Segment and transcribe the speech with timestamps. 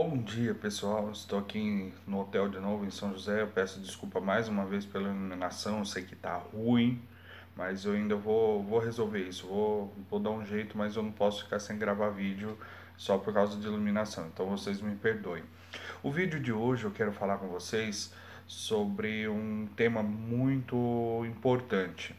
[0.00, 3.42] Bom dia pessoal, estou aqui no hotel de novo em São José.
[3.42, 7.02] Eu peço desculpa mais uma vez pela iluminação, eu sei que tá ruim,
[7.56, 9.48] mas eu ainda vou, vou resolver isso.
[9.48, 12.56] Vou, vou dar um jeito, mas eu não posso ficar sem gravar vídeo
[12.96, 15.42] só por causa de iluminação, então vocês me perdoem.
[16.00, 18.14] O vídeo de hoje eu quero falar com vocês
[18.46, 22.14] sobre um tema muito importante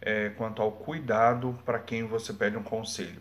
[0.00, 3.20] é, quanto ao cuidado para quem você pede um conselho.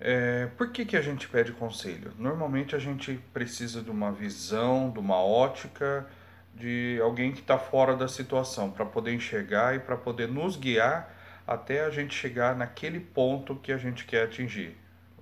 [0.00, 2.12] É, por que, que a gente pede conselho?
[2.18, 6.06] Normalmente a gente precisa de uma visão, de uma ótica,
[6.54, 11.14] de alguém que está fora da situação, para poder enxergar e para poder nos guiar
[11.46, 14.76] até a gente chegar naquele ponto que a gente quer atingir.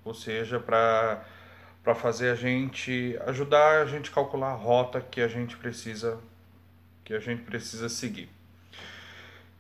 [0.05, 1.25] Ou seja, para
[1.83, 6.19] para fazer a gente ajudar a gente a calcular a rota que a gente precisa
[7.05, 8.29] que a gente precisa seguir.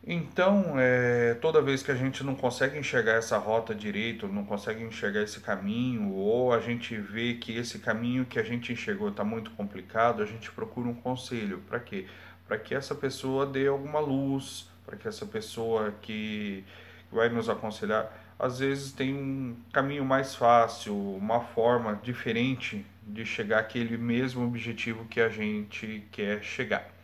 [0.08, 4.84] Então, é, toda vez que a gente não consegue enxergar essa rota direito, não consegue
[4.84, 9.24] enxergar esse caminho, ou a gente vê que esse caminho que a gente enxergou está
[9.24, 11.60] muito complicado, a gente procura um conselho.
[11.68, 12.06] Para quê?
[12.46, 16.62] Para que essa pessoa dê alguma luz, para que essa pessoa que
[17.10, 18.08] vai nos aconselhar,
[18.38, 25.04] às vezes tem um caminho mais fácil, uma forma diferente de chegar àquele mesmo objetivo
[25.06, 26.95] que a gente quer chegar.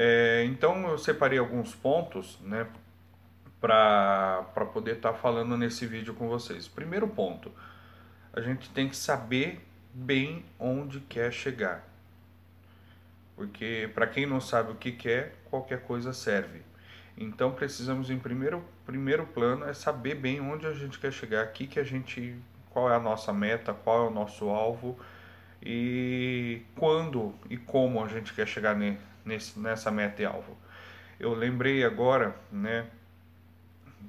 [0.00, 2.68] É, então eu separei alguns pontos né,
[3.60, 6.68] para poder estar tá falando nesse vídeo com vocês.
[6.68, 7.50] Primeiro ponto,
[8.32, 9.60] a gente tem que saber
[9.92, 11.84] bem onde quer chegar.
[13.34, 16.62] Porque para quem não sabe o que quer, qualquer coisa serve.
[17.16, 21.66] Então precisamos em primeiro, primeiro plano é saber bem onde a gente quer chegar, aqui
[21.66, 22.36] que a gente,
[22.70, 24.96] qual é a nossa meta, qual é o nosso alvo
[25.60, 28.76] e quando e como a gente quer chegar
[29.28, 30.56] nesse, nessa meta e alvo.
[31.20, 32.86] Eu lembrei agora, né,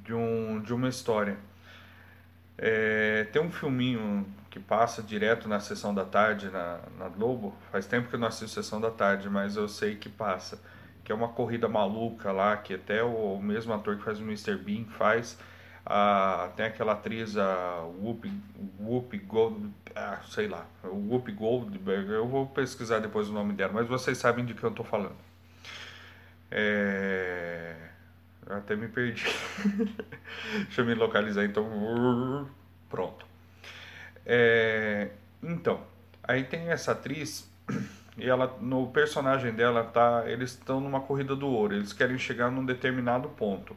[0.03, 1.38] de, um, de uma história.
[2.58, 7.53] É, tem um filminho que passa direto na sessão da tarde na, na Globo.
[7.72, 10.59] Faz tempo que eu não assisto sessão da tarde, mas eu sei que passa.
[11.03, 14.24] Que é uma corrida maluca lá, que até o, o mesmo ator que faz o
[14.24, 14.56] Mr.
[14.56, 15.38] Bean faz.
[16.55, 18.31] Tem aquela atriz, a Whoopi,
[18.79, 23.88] Whoopi Gold, ah, sei lá, Whoopi Goldberg, eu vou pesquisar depois o nome dela, mas
[23.88, 25.17] vocês sabem de que eu estou falando.
[26.51, 27.75] É...
[28.47, 29.23] Até me perdi.
[30.66, 32.47] Deixa eu me localizar então.
[32.89, 33.25] Pronto.
[34.25, 35.09] É...
[35.41, 35.81] Então,
[36.23, 37.50] aí tem essa atriz
[38.17, 42.51] e ela no personagem dela tá, eles estão numa corrida do ouro, eles querem chegar
[42.51, 43.75] num determinado ponto.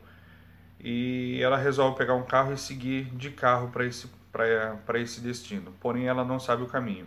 [0.83, 5.73] E ela resolve pegar um carro e seguir de carro para esse para esse destino.
[5.79, 7.07] Porém, ela não sabe o caminho.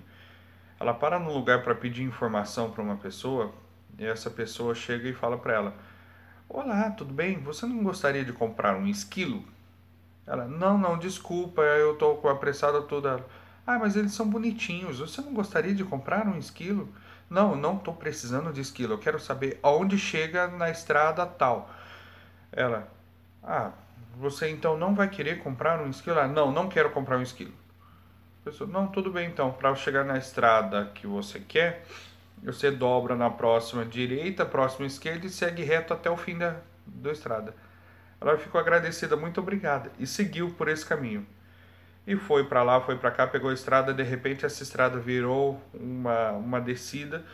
[0.80, 3.52] Ela para no lugar para pedir informação para uma pessoa
[3.98, 5.74] e essa pessoa chega e fala para ela:
[6.48, 7.40] Olá, tudo bem?
[7.40, 9.44] Você não gostaria de comprar um esquilo?
[10.28, 13.26] Ela: Não, não, desculpa, eu estou apressada toda.
[13.66, 15.00] Ah, mas eles são bonitinhos.
[15.00, 16.88] Você não gostaria de comprar um esquilo?
[17.30, 18.94] Não, não estou precisando de esquilo.
[18.94, 21.70] Eu quero saber aonde chega na estrada tal.
[22.52, 22.88] Ela:
[23.46, 23.72] Ah,
[24.18, 26.20] você então não vai querer comprar um esquilo?
[26.20, 27.54] Ah, não, não quero comprar um esquilo.
[28.44, 29.52] Pessoa, não, tudo bem então.
[29.52, 31.86] Para chegar na estrada que você quer,
[32.44, 36.56] você dobra na próxima direita, próxima esquerda e segue reto até o fim da,
[36.86, 37.56] da estrada.
[38.20, 41.26] Ela ficou agradecida, muito obrigada, e seguiu por esse caminho.
[42.08, 45.62] E foi para lá, foi para cá, pegou a estrada, de repente essa estrada virou
[45.74, 47.26] uma, uma descida,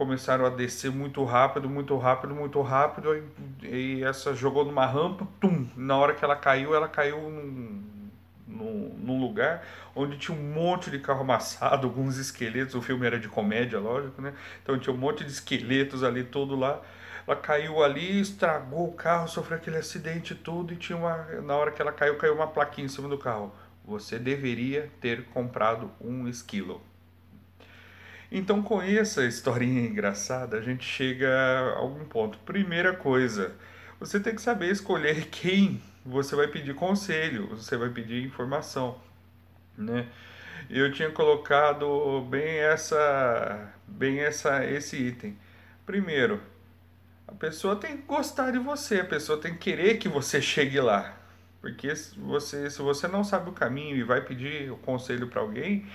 [0.00, 3.14] começaram a descer muito rápido, muito rápido, muito rápido,
[3.62, 7.82] e, e essa jogou numa rampa, tum, na hora que ela caiu, ela caiu num,
[8.48, 9.62] num, num, lugar
[9.94, 12.74] onde tinha um monte de carro amassado, alguns esqueletos.
[12.74, 14.32] O filme era de comédia, lógico, né?
[14.62, 16.80] Então tinha um monte de esqueletos ali todo lá.
[17.26, 21.70] Ela caiu ali, estragou o carro, sofreu aquele acidente tudo e tinha uma na hora
[21.72, 23.52] que ela caiu, caiu uma plaquinha em cima do carro.
[23.84, 26.80] Você deveria ter comprado um esquilo.
[28.30, 32.38] Então, com essa historinha engraçada, a gente chega a algum ponto.
[32.38, 33.56] Primeira coisa,
[33.98, 38.98] você tem que saber escolher quem você vai pedir conselho, você vai pedir informação,
[39.76, 40.06] né?
[40.68, 45.36] Eu tinha colocado bem essa, bem essa, esse item.
[45.84, 46.40] Primeiro,
[47.26, 50.80] a pessoa tem que gostar de você, a pessoa tem que querer que você chegue
[50.80, 51.16] lá.
[51.60, 55.40] Porque se você, se você não sabe o caminho e vai pedir o conselho para
[55.40, 55.86] alguém,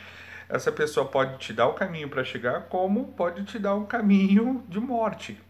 [0.50, 4.64] essa pessoa pode te dar o caminho para chegar, como pode te dar um caminho
[4.68, 5.42] de morte.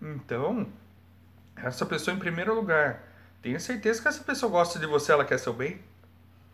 [0.00, 0.66] Então,
[1.56, 3.08] essa pessoa em primeiro lugar,
[3.40, 5.80] Tenha certeza que essa pessoa gosta de você, ela quer seu bem,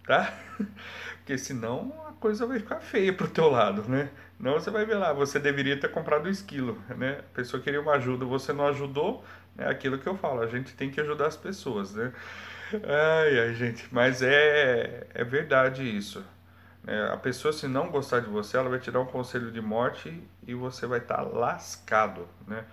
[0.07, 0.35] tá?
[1.17, 4.11] Porque senão a coisa vai ficar feia pro teu lado, né?
[4.39, 7.21] Não você vai ver lá, você deveria ter comprado um esquilo, né?
[7.21, 9.25] A pessoa queria uma ajuda, você não ajudou,
[9.57, 12.13] é aquilo que eu falo, a gente tem que ajudar as pessoas, né?
[12.73, 16.23] Ai, ai, gente, mas é, é verdade isso.
[16.87, 19.61] É, a pessoa, se não gostar de você, ela vai te dar um conselho de
[19.61, 22.65] morte e você vai estar tá lascado, né?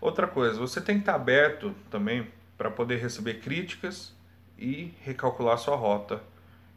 [0.00, 2.26] Outra coisa, você tem que estar tá aberto também
[2.56, 4.14] para poder receber críticas
[4.56, 6.22] e recalcular sua rota.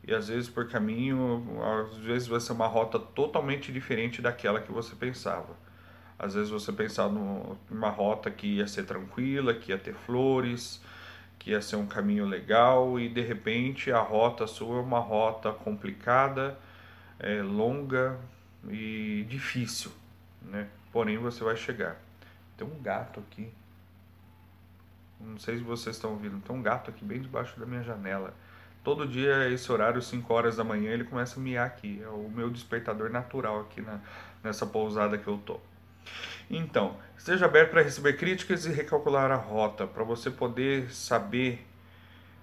[0.03, 4.71] E às vezes por caminho, às vezes vai ser uma rota totalmente diferente daquela que
[4.71, 5.55] você pensava.
[6.17, 7.09] Às vezes você pensava
[7.69, 10.81] numa rota que ia ser tranquila, que ia ter flores,
[11.39, 15.51] que ia ser um caminho legal e de repente a rota sua é uma rota
[15.51, 16.57] complicada
[17.21, 18.19] é, longa
[18.67, 19.91] e difícil,
[20.41, 20.67] né?
[20.91, 21.95] Porém você vai chegar.
[22.57, 23.51] Tem um gato aqui.
[25.19, 26.41] Não sei se vocês estão ouvindo.
[26.41, 28.33] Tem um gato aqui bem debaixo da minha janela.
[28.83, 32.01] Todo dia, esse horário, 5 horas da manhã, ele começa a miar aqui.
[32.03, 33.99] É o meu despertador natural aqui na,
[34.43, 35.59] nessa pousada que eu tô.
[36.49, 41.65] Então, esteja aberto para receber críticas e recalcular a rota, para você poder saber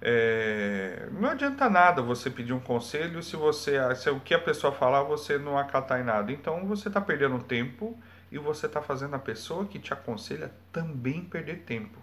[0.01, 4.71] é, não adianta nada você pedir um conselho se você se o que a pessoa
[4.71, 6.31] falar você não acatar em nada.
[6.31, 7.97] Então você está perdendo tempo
[8.31, 11.99] e você está fazendo a pessoa que te aconselha também perder tempo.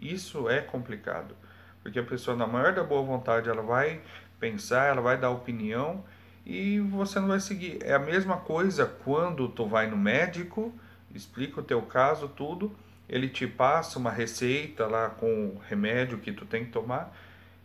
[0.00, 1.34] Isso é complicado,
[1.82, 4.00] porque a pessoa na maior da boa vontade ela vai
[4.40, 6.04] pensar, ela vai dar opinião
[6.46, 7.78] e você não vai seguir.
[7.82, 10.72] É a mesma coisa quando tu vai no médico,
[11.14, 12.74] explica o teu caso tudo
[13.08, 17.16] ele te passa uma receita lá com o remédio que tu tem que tomar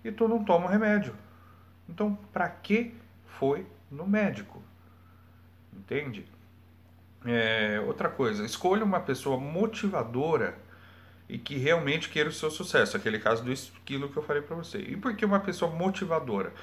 [0.03, 1.13] e tu não toma o remédio.
[1.89, 2.95] Então, para que
[3.25, 4.63] foi no médico?
[5.73, 6.25] Entende?
[7.25, 10.57] É, outra coisa, escolha uma pessoa motivadora
[11.27, 12.95] e que realmente queira o seu sucesso.
[12.95, 14.77] Aquele caso do esquilo que eu falei para você.
[14.77, 16.53] E por que uma pessoa motivadora?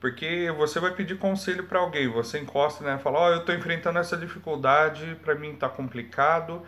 [0.00, 3.40] Porque você vai pedir conselho para alguém, você encosta né, e fala: Ó, oh, eu
[3.40, 6.62] estou enfrentando essa dificuldade, para mim está complicado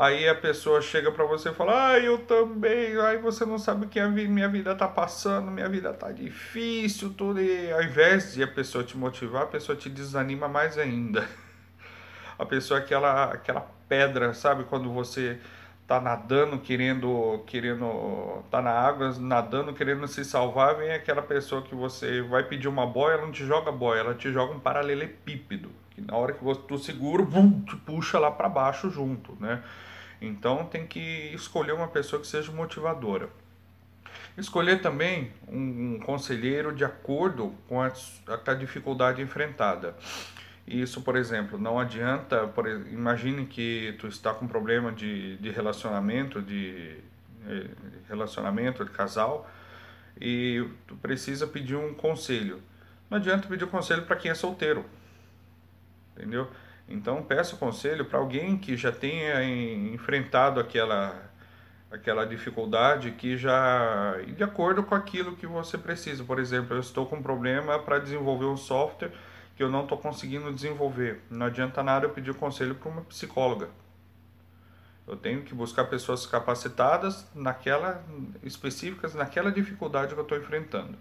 [0.00, 2.96] Aí a pessoa chega para você e fala: "Ah, eu também".
[3.00, 7.12] Aí você não sabe o que a minha vida tá passando, minha vida tá difícil,
[7.14, 11.28] tudo e ao invés de a pessoa te motivar, a pessoa te desanima mais ainda.
[12.38, 15.40] A pessoa é aquela aquela pedra, sabe, quando você
[15.88, 21.74] tá nadando, querendo querendo tá na água, nadando, querendo se salvar, vem aquela pessoa que
[21.74, 25.70] você vai pedir uma boia, ela não te joga boia, ela te joga um paralelepípedo.
[26.08, 29.62] Na hora que você tu segura, bum, te puxa lá para baixo junto, né?
[30.20, 33.28] Então tem que escolher uma pessoa que seja motivadora.
[34.36, 37.92] Escolher também um, um conselheiro de acordo com a,
[38.46, 39.94] a, dificuldade enfrentada.
[40.66, 46.40] Isso, por exemplo, não adianta, por, imagine que tu está com problema de, de relacionamento,
[46.40, 47.00] de, de
[47.48, 47.70] eh,
[48.08, 49.48] relacionamento de casal,
[50.20, 52.62] e tu precisa pedir um conselho.
[53.10, 54.84] Não adianta pedir conselho para quem é solteiro.
[56.18, 56.48] Entendeu?
[56.88, 61.14] Então peça conselho para alguém que já tenha enfrentado aquela
[61.90, 66.24] aquela dificuldade que já de acordo com aquilo que você precisa.
[66.24, 69.12] Por exemplo, eu estou com um problema para desenvolver um software
[69.56, 71.22] que eu não estou conseguindo desenvolver.
[71.30, 73.68] Não adianta nada eu pedir conselho para uma psicóloga.
[75.06, 78.04] Eu tenho que buscar pessoas capacitadas naquela
[78.42, 80.98] específicas naquela dificuldade que eu estou enfrentando.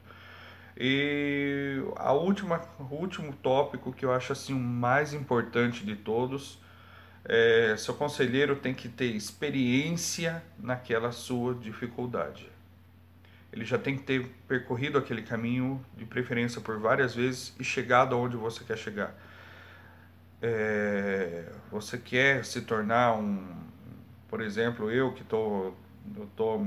[0.79, 6.59] E a última, o último tópico que eu acho assim o mais importante de todos
[7.25, 12.49] é seu conselheiro tem que ter experiência naquela sua dificuldade.
[13.51, 18.13] Ele já tem que ter percorrido aquele caminho, de preferência por várias vezes, e chegado
[18.13, 19.15] aonde você quer chegar.
[20.41, 23.47] É, você quer se tornar um,
[24.29, 25.75] por exemplo, eu que estou
[26.13, 26.57] tô, tô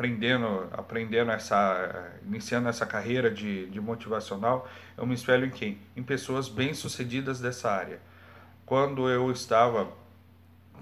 [0.00, 4.66] aprendendo, aprendendo essa, iniciando essa carreira de, de motivacional,
[4.96, 5.78] eu me espelho em quem?
[5.94, 8.00] Em pessoas bem-sucedidas dessa área.
[8.64, 9.92] Quando eu estava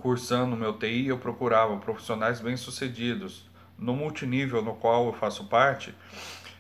[0.01, 3.45] cursando meu TI, eu procurava profissionais bem-sucedidos.
[3.77, 5.93] No multinível no qual eu faço parte,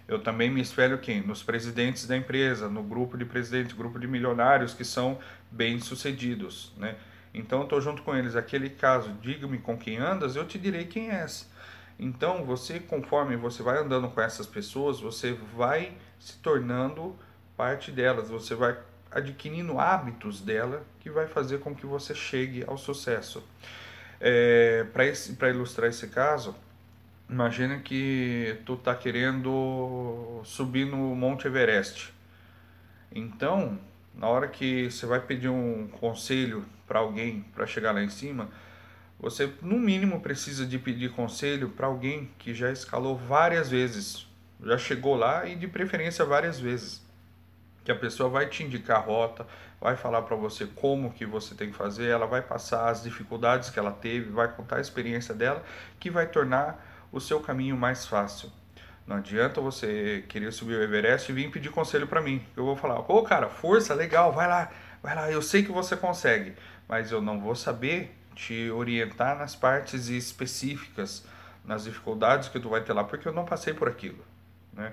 [0.08, 1.20] eu também me espelho quem?
[1.20, 6.96] Nos presidentes da empresa, no grupo de presidentes, grupo de milionários que são bem-sucedidos, né?
[7.32, 8.34] Então estou junto com eles.
[8.34, 11.48] Aquele caso, diga-me com quem andas, eu te direi quem és.
[11.98, 17.16] Então, você, conforme você vai andando com essas pessoas, você vai se tornando
[17.56, 18.78] parte delas, você vai
[19.10, 23.42] adquirindo hábitos dela que vai fazer com que você chegue ao sucesso.
[24.20, 26.54] É, Para ilustrar esse caso,
[27.28, 32.12] imagina que tu está querendo subir no Monte Everest.
[33.10, 33.78] Então,
[34.14, 38.48] na hora que você vai pedir um conselho para alguém para chegar lá em cima,
[39.20, 44.26] você, no mínimo, precisa de pedir conselho para alguém que já escalou várias vezes,
[44.62, 47.02] já chegou lá e de preferência várias vezes.
[47.84, 49.44] Que a pessoa vai te indicar a rota,
[49.80, 53.70] vai falar para você como que você tem que fazer, ela vai passar as dificuldades
[53.70, 55.64] que ela teve, vai contar a experiência dela,
[55.98, 58.52] que vai tornar o seu caminho mais fácil.
[59.04, 62.44] Não adianta você querer subir o Everest e vir pedir conselho para mim.
[62.56, 64.70] Eu vou falar, ô cara, força, legal, vai lá,
[65.02, 66.54] vai lá, eu sei que você consegue,
[66.86, 71.26] mas eu não vou saber te orientar nas partes específicas,
[71.64, 74.24] nas dificuldades que tu vai ter lá, porque eu não passei por aquilo,
[74.72, 74.92] né?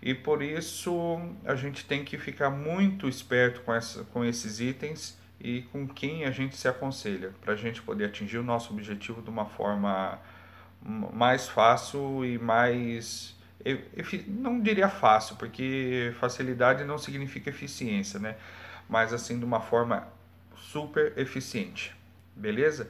[0.00, 5.18] E por isso a gente tem que ficar muito esperto com, essa, com esses itens
[5.40, 9.20] e com quem a gente se aconselha, para a gente poder atingir o nosso objetivo
[9.20, 10.20] de uma forma
[10.80, 13.34] mais fácil e mais.
[14.28, 18.36] Não diria fácil, porque facilidade não significa eficiência, né?
[18.88, 20.06] Mas assim, de uma forma
[20.54, 21.96] super eficiente,
[22.36, 22.88] beleza?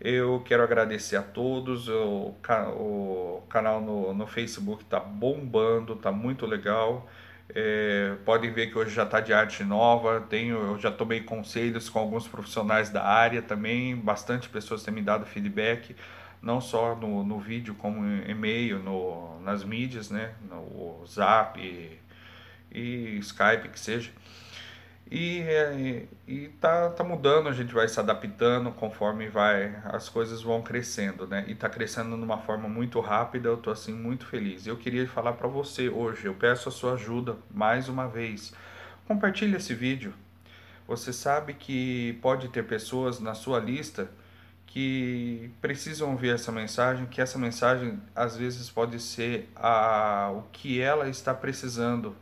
[0.00, 1.88] Eu quero agradecer a todos.
[1.88, 2.34] O,
[2.72, 7.08] o canal no, no Facebook está bombando, está muito legal.
[7.54, 10.20] É, podem ver que hoje já está de arte nova.
[10.28, 13.96] Tenho, eu já tomei conselhos com alguns profissionais da área também.
[13.96, 15.96] Bastante pessoas têm me dado feedback,
[16.42, 20.34] não só no, no vídeo, como e-mail, no, nas mídias, né?
[20.48, 21.98] no Zap e,
[22.70, 24.10] e Skype, que seja.
[25.08, 30.42] E, é, e tá, tá mudando, a gente vai se adaptando conforme vai as coisas
[30.42, 31.44] vão crescendo, né?
[31.46, 34.66] E tá crescendo de uma forma muito rápida, eu tô assim muito feliz.
[34.66, 38.52] Eu queria falar para você hoje, eu peço a sua ajuda mais uma vez.
[39.06, 40.12] Compartilhe esse vídeo.
[40.88, 44.08] Você sabe que pode ter pessoas na sua lista
[44.66, 50.80] que precisam ouvir essa mensagem, que essa mensagem às vezes pode ser a, o que
[50.80, 52.14] ela está precisando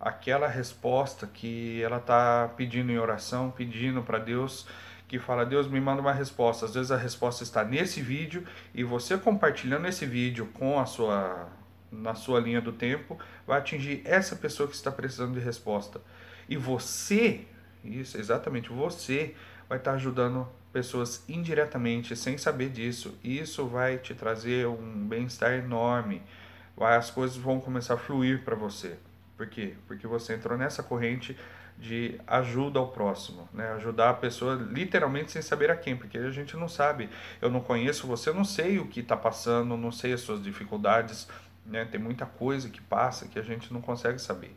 [0.00, 4.66] aquela resposta que ela está pedindo em oração, pedindo para Deus,
[5.06, 6.64] que fala: Deus me manda uma resposta.
[6.64, 11.48] Às vezes a resposta está nesse vídeo e você compartilhando esse vídeo com a sua
[11.92, 16.00] na sua linha do tempo vai atingir essa pessoa que está precisando de resposta.
[16.48, 17.46] E você,
[17.84, 19.34] isso exatamente você
[19.68, 23.18] vai estar ajudando pessoas indiretamente sem saber disso.
[23.24, 26.22] Isso vai te trazer um bem-estar enorme.
[26.78, 28.96] As coisas vão começar a fluir para você.
[29.40, 29.72] Por quê?
[29.86, 31.34] Porque você entrou nessa corrente
[31.78, 33.72] de ajuda ao próximo, né?
[33.72, 37.08] Ajudar a pessoa literalmente sem saber a quem, porque a gente não sabe.
[37.40, 40.42] Eu não conheço você, eu não sei o que está passando, não sei as suas
[40.42, 41.26] dificuldades,
[41.64, 41.86] né?
[41.86, 44.54] Tem muita coisa que passa que a gente não consegue saber.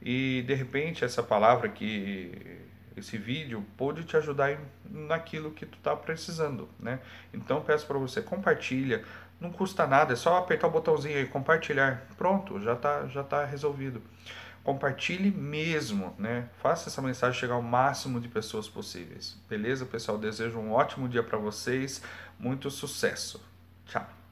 [0.00, 2.62] E de repente essa palavra que
[2.96, 4.58] esse vídeo pode te ajudar em,
[4.88, 7.00] naquilo que tu está precisando, né?
[7.32, 9.04] Então peço para você compartilha,
[9.40, 12.06] não custa nada, é só apertar o botãozinho aí, compartilhar.
[12.16, 14.02] Pronto, já está já tá resolvido.
[14.62, 16.48] Compartilhe mesmo, né?
[16.62, 19.36] Faça essa mensagem chegar ao máximo de pessoas possíveis.
[19.48, 20.16] Beleza, pessoal?
[20.16, 22.02] Desejo um ótimo dia para vocês,
[22.38, 23.44] muito sucesso.
[23.84, 24.23] Tchau.